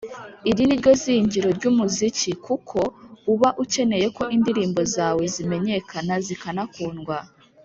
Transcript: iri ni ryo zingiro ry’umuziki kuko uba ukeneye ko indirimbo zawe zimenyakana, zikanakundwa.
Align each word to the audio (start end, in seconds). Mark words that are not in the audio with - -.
iri 0.49 0.63
ni 0.67 0.75
ryo 0.79 0.93
zingiro 1.03 1.47
ry’umuziki 1.57 2.31
kuko 2.45 2.79
uba 3.33 3.49
ukeneye 3.63 4.07
ko 4.17 4.23
indirimbo 4.35 4.81
zawe 4.95 5.23
zimenyakana, 5.33 6.13
zikanakundwa. 6.25 7.17